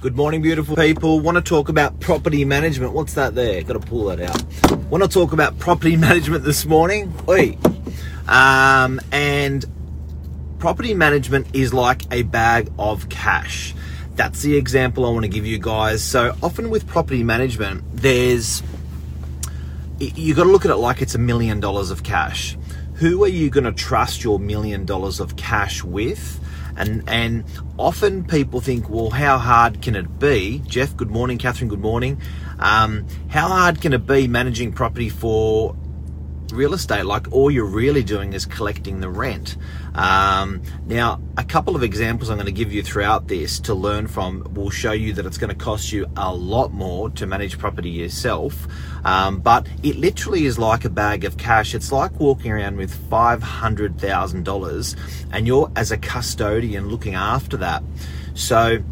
[0.00, 1.20] Good morning, beautiful people.
[1.20, 2.94] Want to talk about property management?
[2.94, 3.62] What's that there?
[3.62, 4.42] Got to pull that out.
[4.84, 7.12] Want to talk about property management this morning?
[7.28, 7.58] Oi.
[8.26, 9.62] Um, and
[10.58, 13.74] property management is like a bag of cash.
[14.14, 16.02] That's the example I want to give you guys.
[16.02, 18.62] So often with property management, there's
[19.98, 22.56] you got to look at it like it's a million dollars of cash.
[22.94, 26.40] Who are you going to trust your million dollars of cash with?
[26.76, 27.44] And and
[27.78, 30.62] often people think, well, how hard can it be?
[30.66, 31.38] Jeff, good morning.
[31.38, 32.20] Catherine, good morning.
[32.58, 35.74] Um, how hard can it be managing property for
[36.52, 37.04] real estate?
[37.04, 39.56] Like all you're really doing is collecting the rent.
[39.94, 44.06] Um, now, a couple of examples I'm going to give you throughout this to learn
[44.06, 47.58] from will show you that it's going to cost you a lot more to manage
[47.58, 48.66] property yourself.
[49.04, 51.74] Um, but it literally is like a bag of cash.
[51.74, 54.96] It's like walking around with $500,000
[55.32, 57.82] and you're as a custodian looking after that.
[58.34, 58.82] So,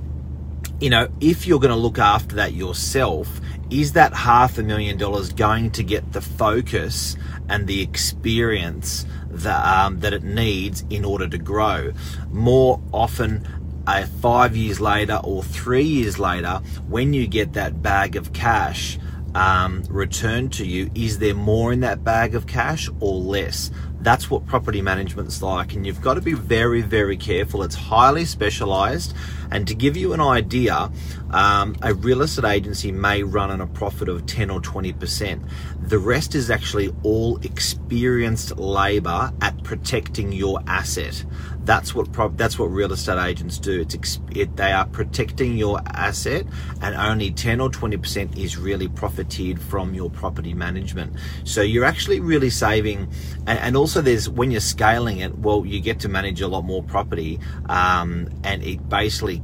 [0.81, 3.41] you know, if you're going to look after that yourself,
[3.71, 7.17] is that half a million dollars going to get the focus
[7.49, 11.93] and the experience that, um, that it needs in order to grow?
[12.31, 13.47] More often,
[13.87, 18.99] uh, five years later or three years later, when you get that bag of cash
[19.35, 23.71] um, returned to you, is there more in that bag of cash or less?
[24.01, 27.63] That's what property management's like, and you've got to be very, very careful.
[27.63, 29.15] It's highly specialized,
[29.51, 30.91] and to give you an idea,
[31.31, 35.43] um, a real estate agency may run on a profit of 10 or 20%.
[35.81, 41.25] The rest is actually all experienced labor at protecting your asset.
[41.69, 43.83] That's what that's what real estate agents do.
[43.83, 46.47] It's it, they are protecting your asset,
[46.81, 51.15] and only 10 or 20% is really profiteered from your property management.
[51.45, 53.13] So you're actually really saving,
[53.47, 56.65] and, and also there's when you're scaling it, well, you get to manage a lot
[56.65, 57.39] more property,
[57.69, 59.43] um, and it basically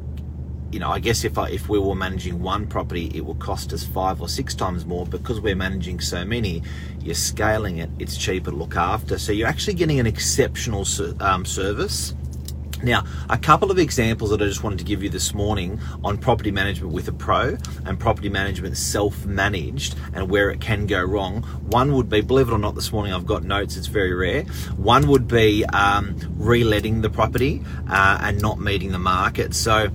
[0.75, 3.73] you know, I guess if I, if we were managing one property, it will cost
[3.73, 6.65] us five or six times more because we're managing so many.
[7.01, 9.17] You're scaling it; it's cheaper to look after.
[9.17, 10.85] So you're actually getting an exceptional
[11.21, 12.13] um, service.
[12.85, 16.19] Now, a couple of examples that I just wanted to give you this morning on
[16.19, 17.57] property management with a pro
[17.87, 21.43] and property management self managed and where it can go wrong.
[21.71, 24.43] One would be, believe it or not, this morning I've got notes, it's very rare.
[24.77, 29.55] One would be um, reletting the property uh, and not meeting the market.
[29.55, 29.89] So,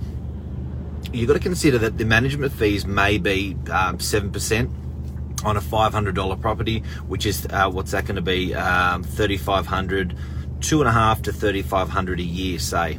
[1.12, 6.40] you've got to consider that the management fees may be um, 7% on a $500
[6.40, 8.52] property, which is uh, what's that going to be?
[8.52, 10.16] Um, 3500
[10.60, 12.98] two and a half to 3500 a year, say.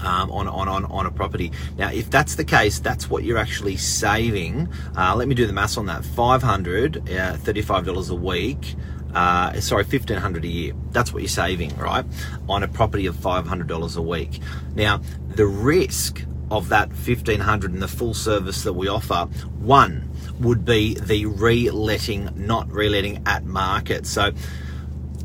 [0.00, 1.52] Um, on, on, on, on a property.
[1.78, 4.68] Now, if that's the case, that's what you're actually saving.
[4.96, 6.04] Uh, let me do the maths on that.
[6.04, 8.74] 500 uh, $35 a week.
[9.14, 10.72] Uh, sorry, fifteen hundred a year.
[10.90, 12.04] That's what you're saving, right,
[12.48, 14.40] on a property of five hundred dollars a week.
[14.74, 19.24] Now, the risk of that 1500 and the full service that we offer
[19.58, 24.30] one would be the re-letting not re-letting at market so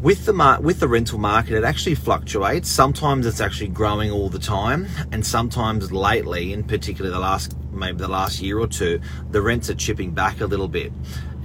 [0.02, 2.70] with the mar- with the rental market it actually fluctuates.
[2.70, 7.98] Sometimes it's actually growing all the time and sometimes lately in particular the last maybe
[7.98, 9.00] the last year or two
[9.32, 10.92] the rents are chipping back a little bit.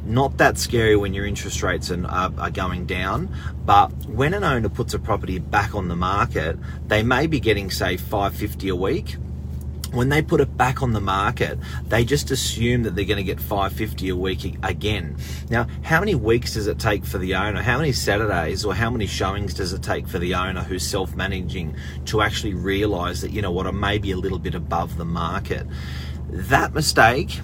[0.04, 3.32] Not that scary when your interest rates are, uh, are, going down,
[3.64, 6.58] but when an owner puts a property back on the market,
[6.88, 9.16] they may be getting say 550 a week
[9.92, 13.22] when they put it back on the market, they just assume that they're going to
[13.22, 15.16] get 550 a week again.
[15.50, 17.62] Now, how many weeks does it take for the owner?
[17.62, 21.76] How many Saturdays or how many showings does it take for the owner who's self-managing
[22.06, 25.04] to actually realize that, you know what, I may be a little bit above the
[25.04, 25.66] market?
[26.30, 27.38] That mistake,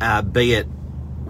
[0.00, 0.68] uh, be it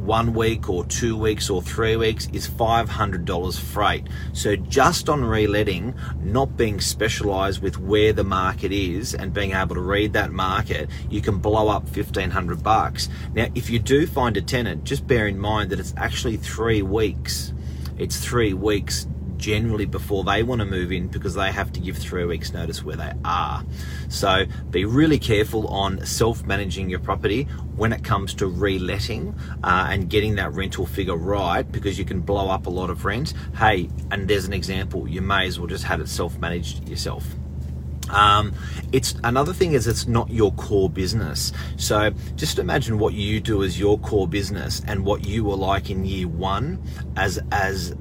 [0.09, 4.07] one week or two weeks or three weeks is $500 freight.
[4.33, 9.75] So just on reletting, not being specialized with where the market is and being able
[9.75, 13.11] to read that market, you can blow up 1500 bucks.
[13.35, 16.81] Now, if you do find a tenant, just bear in mind that it's actually three
[16.81, 17.53] weeks.
[17.99, 19.07] It's three weeks
[19.39, 22.83] generally before they want to move in because they have to give three weeks notice
[22.83, 23.65] where they are.
[24.09, 27.45] So be really careful on self-managing your property
[27.77, 32.21] when it comes to reletting uh, and getting that rental figure right because you can
[32.21, 33.35] blow up a lot of rent.
[33.57, 37.25] Hey, and there's an example, you may as well just have it self-managed yourself.
[38.11, 38.55] Um,
[38.93, 41.53] it's another thing is it's not your core business.
[41.77, 45.91] So just imagine what you do as your core business and what you were like
[45.91, 46.83] in year one
[47.17, 47.95] as as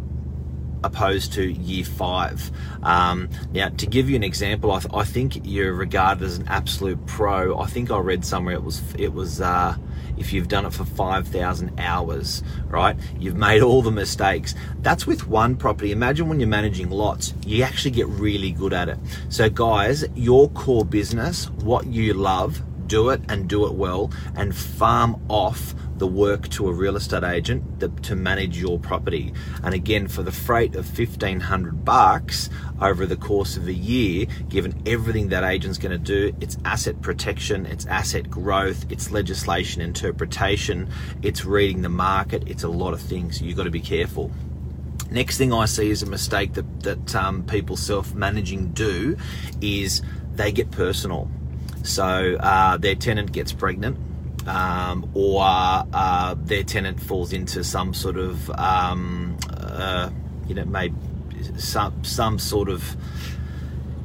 [0.87, 2.51] opposed to year five.
[2.81, 6.47] Um, now, to give you an example, I, th- I, think you're regarded as an
[6.47, 7.59] absolute pro.
[7.59, 9.75] I think I read somewhere it was it was uh,
[10.17, 12.95] if you've done it for five thousand hours, right?
[13.19, 14.55] You've made all the mistakes.
[14.79, 15.91] That's with one property.
[15.91, 18.97] Imagine when you're managing lots, you actually get really good at it.
[19.29, 24.55] So, guys, your core business, what you love, do it and do it well and
[24.55, 29.33] farm off the work to a real estate agent to manage your property.
[29.63, 32.49] And again, for the freight of 1500 bucks
[32.81, 37.01] over the course of a year, given everything that agent's going to do, it's asset
[37.01, 40.89] protection, it's asset growth, it's legislation interpretation,
[41.21, 43.41] it's reading the market, it's a lot of things.
[43.41, 44.31] You've got to be careful.
[45.09, 49.17] Next thing I see is a mistake that, that um, people self managing do
[49.61, 50.01] is
[50.33, 51.29] they get personal.
[51.83, 53.97] So uh, their tenant gets pregnant
[54.47, 60.09] um, or uh, their tenant falls into some sort of, um, uh,
[60.47, 60.95] you know, maybe
[61.57, 62.95] some some sort of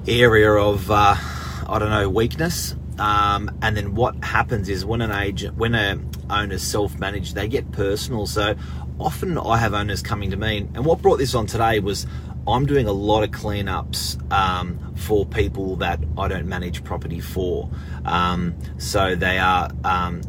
[0.07, 2.75] area of, uh, I don't know, weakness.
[2.99, 5.99] Um, and then what happens is when an agent, when a
[6.29, 8.27] owner self-managed, they get personal.
[8.27, 8.55] So
[9.01, 12.07] often I have owners coming to me, and what brought this on today was
[12.47, 17.71] I'm doing a lot of cleanups um, for people that I don't manage property for.
[18.05, 20.23] Um, so they are um,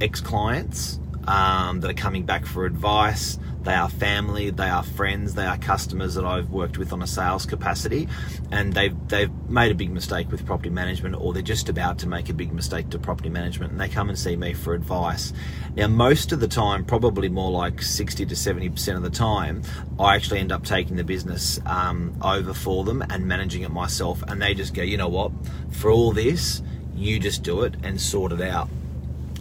[0.00, 3.38] ex clients um, that are coming back for advice.
[3.62, 7.06] They are family, they are friends, they are customers that I've worked with on a
[7.06, 8.06] sales capacity,
[8.52, 12.06] and they've they've made a big mistake with property management, or they're just about to
[12.06, 15.32] make a big mistake to property management, and they come and see me for advice.
[15.74, 19.62] Now, most of the time, probably more like sixty to seventy percent of the time,
[19.98, 24.22] I actually end up taking the business um, over for them and managing it myself,
[24.28, 25.32] and they just go, you know what,
[25.72, 26.62] for all this,
[26.94, 28.68] you just do it and sort it out.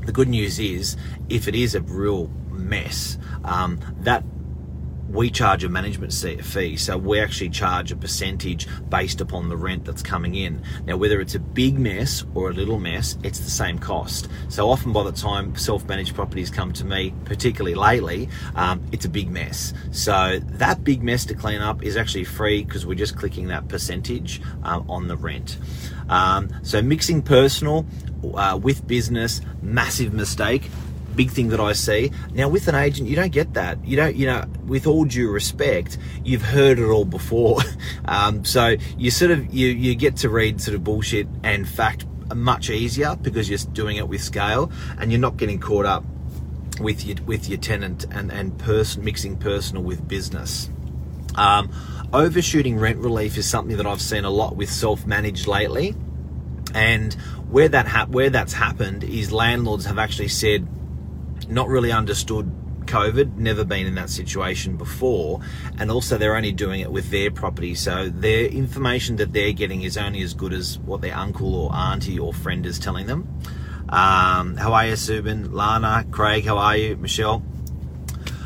[0.06, 0.96] The good news is,
[1.30, 4.24] if it is a real mess, um, that
[5.10, 6.14] we charge a management
[6.44, 10.62] fee, so we actually charge a percentage based upon the rent that's coming in.
[10.86, 14.28] Now, whether it's a big mess or a little mess, it's the same cost.
[14.50, 19.10] So often, by the time self-managed properties come to me, particularly lately, um, it's a
[19.10, 19.74] big mess.
[19.92, 23.68] So that big mess to clean up is actually free because we're just clicking that
[23.68, 25.58] percentage um, on the rent.
[26.10, 27.86] Um, so mixing personal
[28.34, 30.70] uh, with business, massive mistake
[31.16, 32.12] big thing that I see.
[32.34, 33.84] Now, with an agent, you don't get that.
[33.86, 37.62] You don't, you know, with all due respect, you've heard it all before.
[38.06, 42.06] um, so you sort of you you get to read sort of bullshit and fact
[42.34, 46.04] much easier because you're doing it with scale and you're not getting caught up
[46.80, 50.70] with your with your tenant and and person mixing personal with business.
[51.36, 51.72] Um,
[52.14, 55.96] overshooting rent relief is something that I've seen a lot with self-managed lately.
[56.74, 57.14] And
[57.50, 60.68] where that ha- where that's happened is landlords have actually said,
[61.48, 62.52] not really understood
[62.86, 65.42] COVID, never been in that situation before,
[65.80, 67.76] and also they're only doing it with their property.
[67.76, 71.74] So their information that they're getting is only as good as what their uncle or
[71.74, 73.28] auntie or friend is telling them.
[73.90, 75.52] Um, how are you, Subin?
[75.52, 76.96] Lana, Craig, how are you?
[76.96, 77.44] Michelle?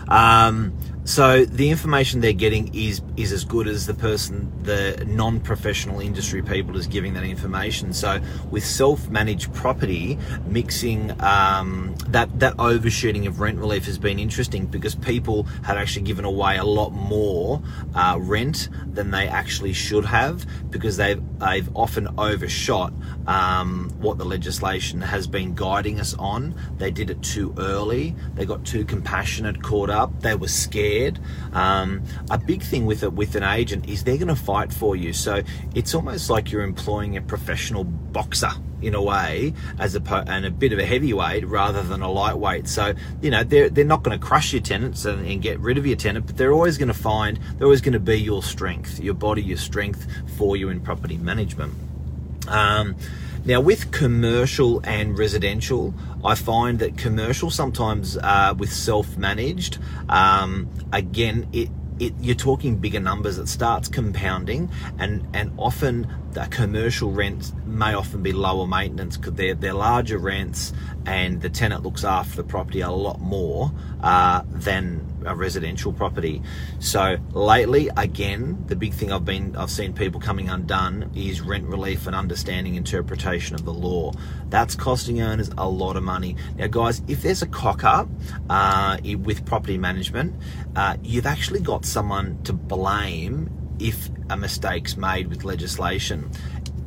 [0.08, 0.74] Um,
[1.10, 6.44] so the information they're getting is is as good as the person, the non-professional industry
[6.44, 7.94] people is giving that information.
[7.94, 8.22] So
[8.52, 14.94] with self-managed property, mixing um, that that overshooting of rent relief has been interesting because
[14.94, 17.64] people have actually given away a lot more
[17.96, 22.94] uh, rent than they actually should have because they've they've often overshot
[23.26, 26.54] um, what the legislation has been guiding us on.
[26.78, 28.16] They did it too early.
[28.36, 30.22] They got too compassionate, caught up.
[30.22, 30.99] They were scared
[31.54, 34.96] Um, a big thing with it with an agent is they're going to fight for
[34.96, 35.14] you.
[35.14, 35.42] So
[35.76, 38.52] it's almost like you're employing a professional boxer
[38.82, 42.68] in a way, as a and a bit of a heavyweight rather than a lightweight.
[42.68, 45.78] So you know they're they're not going to crush your tenants and, and get rid
[45.78, 48.44] of your tenant, but they're always going to find they're always going to be your
[48.44, 51.74] strength, your body, your strength for you in property management.
[52.48, 52.96] Um,
[53.50, 61.48] now, with commercial and residential, I find that commercial sometimes uh, with self-managed, um, again,
[61.52, 63.40] it it, you're talking bigger numbers.
[63.40, 69.34] It starts compounding, and and often the commercial rents may often be lower maintenance because
[69.34, 70.74] they're they're larger rents,
[71.06, 73.72] and the tenant looks after the property a lot more
[74.02, 76.42] uh, than a residential property.
[76.80, 81.66] So lately, again, the big thing I've been I've seen people coming undone is rent
[81.66, 84.14] relief and understanding interpretation of the law.
[84.50, 86.36] That's costing owners a lot of money.
[86.58, 88.08] Now, guys, if there's a cock up
[88.50, 90.36] uh, with property management,
[90.76, 96.30] uh, you've actually got someone to blame if a mistake's made with legislation,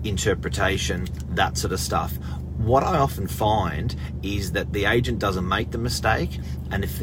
[0.05, 2.19] interpretation, that sort of stuff
[2.59, 6.39] what I often find is that the agent doesn't make the mistake,
[6.71, 7.01] and if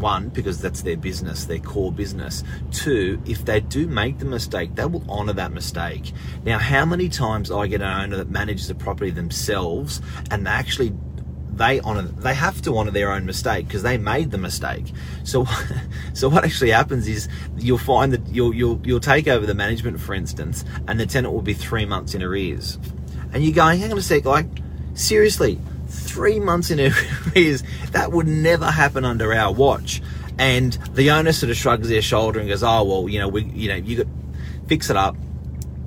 [0.00, 2.42] one, because that's their business, their core business.
[2.70, 6.12] Two, if they do make the mistake, they will honour that mistake.
[6.44, 10.50] Now, how many times I get an owner that manages the property themselves and they
[10.50, 10.90] actually
[11.60, 14.92] they honor they have to honor their own mistake because they made the mistake
[15.24, 15.46] so
[16.14, 20.00] so what actually happens is you'll find that you'll you'll you'll take over the management
[20.00, 22.78] for instance and the tenant will be three months in arrears
[23.32, 24.46] and you're going hang on a sec like
[24.94, 26.78] Seriously, three months in
[27.34, 27.62] arrears,
[27.92, 30.02] that would never happen under our watch.
[30.38, 33.44] And the owner sort of shrugs their shoulder and goes, "Oh well, you know, we,
[33.44, 34.06] you know, you got
[34.66, 35.16] fix it up."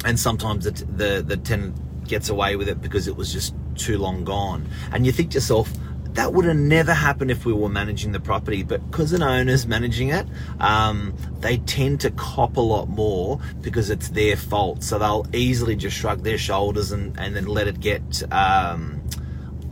[0.05, 3.97] And sometimes the the, the tenant gets away with it because it was just too
[3.97, 4.67] long gone.
[4.91, 5.71] And you think to yourself,
[6.13, 8.63] that would have never happened if we were managing the property.
[8.63, 10.27] But because an owner's managing it,
[10.59, 14.83] um, they tend to cop a lot more because it's their fault.
[14.83, 19.01] So they'll easily just shrug their shoulders and, and then let it get, um,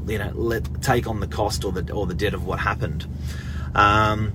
[0.08, 3.05] you know, let take on the cost or the or the debt of what happened.
[3.75, 4.34] Um,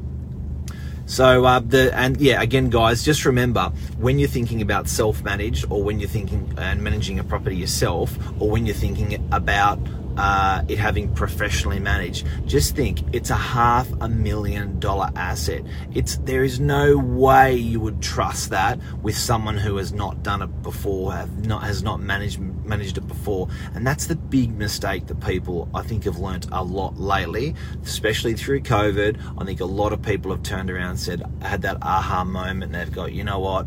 [1.06, 5.82] so uh, the and yeah, again, guys, just remember when you're thinking about self-managed, or
[5.82, 9.78] when you're thinking and managing a property yourself, or when you're thinking about
[10.16, 12.26] uh, it having professionally managed.
[12.46, 15.62] Just think, it's a half a million dollar asset.
[15.94, 20.42] It's there is no way you would trust that with someone who has not done
[20.42, 25.06] it before, have not has not managed managed it before, and that's the big mistake
[25.06, 29.20] that people I think have learnt a lot lately, especially through COVID.
[29.38, 32.24] I think a lot of people have turned around and said I had that aha
[32.24, 33.66] moment, and they've got you know what,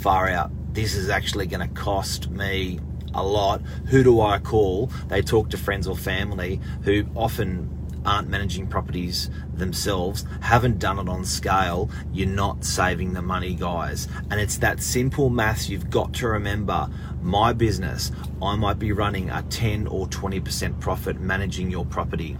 [0.00, 0.50] far out.
[0.74, 2.80] This is actually going to cost me
[3.16, 3.60] a lot.
[3.88, 4.90] Who do I call?
[5.08, 11.08] They talk to friends or family who often aren't managing properties themselves, haven't done it
[11.08, 14.06] on scale, you're not saving the money, guys.
[14.30, 16.88] And it's that simple maths you've got to remember.
[17.20, 22.38] My business, I might be running a 10 or 20% profit managing your property.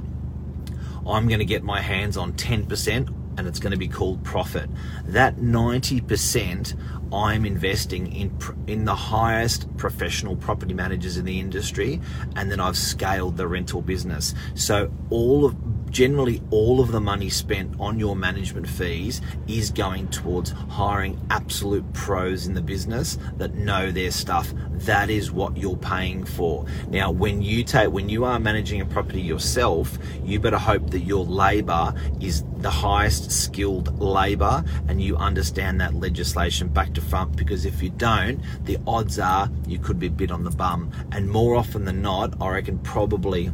[1.07, 4.69] I'm going to get my hands on 10% and it's going to be called profit.
[5.05, 6.77] That 90%
[7.13, 12.01] I'm investing in in the highest professional property managers in the industry
[12.35, 14.35] and then I've scaled the rental business.
[14.55, 15.66] So all of
[15.97, 21.91] generally all of the money spent on your management fees is going towards hiring absolute
[21.95, 24.53] pros in the business that know their stuff.
[24.73, 26.67] That is what you're paying for.
[26.91, 31.01] Now, when you take when you are managing a property yourself, you better hope that
[31.01, 37.35] your labor is the highest skilled labor and you understand that legislation back to front
[37.37, 40.93] because if you don't, the odds are you could be bit on the bum.
[41.13, 43.51] And more often than not, I reckon probably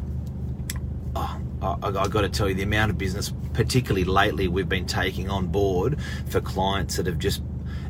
[1.62, 5.30] I, I got to tell you, the amount of business, particularly lately, we've been taking
[5.30, 7.42] on board for clients that have just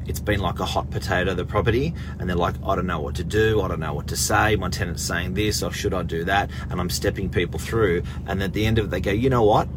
[0.07, 3.15] it's been like a hot potato the property and they're like i don't know what
[3.15, 6.03] to do i don't know what to say my tenant's saying this or should i
[6.03, 6.51] do that?
[6.71, 9.45] And i'm stepping people through and at the end of it they go you know
[9.45, 9.69] what?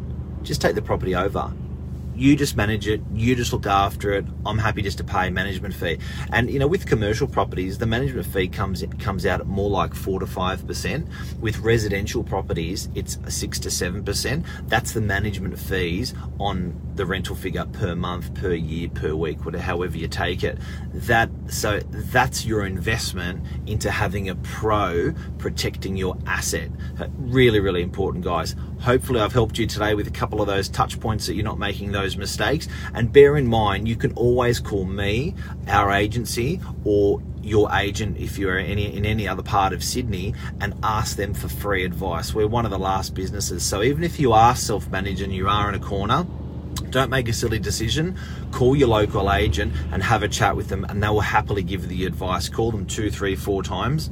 [0.42, 1.52] Just take the property over
[2.16, 4.24] you just manage it, you just look after it.
[4.44, 5.98] I'm happy just to pay a management fee.
[6.32, 9.94] And you know, with commercial properties, the management fee comes comes out at more like
[9.94, 11.08] four to five percent.
[11.40, 14.46] With residential properties, it's six to seven percent.
[14.66, 19.62] That's the management fees on the rental figure per month, per year, per week, whatever
[19.62, 20.58] however you take it.
[20.94, 26.70] That so that's your investment into having a pro protecting your asset.
[27.18, 28.56] Really, really important, guys.
[28.80, 31.58] Hopefully, I've helped you today with a couple of those touch points that you're not
[31.58, 32.68] making those mistakes.
[32.94, 35.34] And bear in mind, you can always call me,
[35.66, 40.74] our agency, or your agent if you're any, in any other part of Sydney and
[40.82, 42.34] ask them for free advice.
[42.34, 43.64] We're one of the last businesses.
[43.64, 46.26] So even if you are self managed and you are in a corner,
[46.90, 48.16] don't make a silly decision.
[48.52, 51.82] Call your local agent and have a chat with them, and they will happily give
[51.82, 52.48] you the advice.
[52.48, 54.10] Call them two, three, four times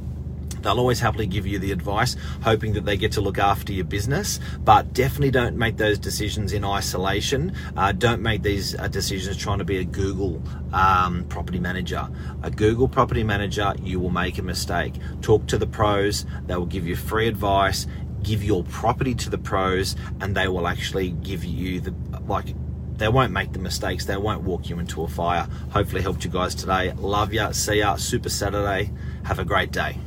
[0.64, 3.85] They'll always happily give you the advice, hoping that they get to look after your
[3.85, 4.40] business.
[4.64, 7.54] But definitely don't make those decisions in isolation.
[7.76, 10.42] Uh, don't make these uh, decisions trying to be a Google
[10.73, 12.09] um, property manager.
[12.42, 14.94] A Google property manager, you will make a mistake.
[15.21, 17.87] Talk to the pros, they will give you free advice.
[18.23, 21.94] Give your property to the pros, and they will actually give you the
[22.26, 22.54] like
[22.97, 24.06] they won't make the mistakes.
[24.06, 25.47] They won't walk you into a fire.
[25.71, 26.92] Hopefully, helped you guys today.
[26.92, 27.50] Love ya.
[27.50, 27.97] See ya.
[27.97, 28.90] Super Saturday.
[29.25, 29.99] Have a great day.